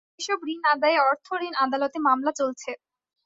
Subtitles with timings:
[0.19, 2.71] এসব ঋণ আদায়ে অর্থঋণ আদালতে মামলা চলছে।